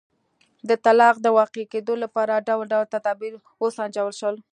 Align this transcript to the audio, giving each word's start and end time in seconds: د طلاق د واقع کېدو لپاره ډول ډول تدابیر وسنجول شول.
د 0.69 0.71
طلاق 0.85 1.15
د 1.21 1.27
واقع 1.37 1.63
کېدو 1.73 1.93
لپاره 2.03 2.43
ډول 2.47 2.65
ډول 2.73 2.85
تدابیر 2.95 3.33
وسنجول 3.63 4.13
شول. 4.19 4.35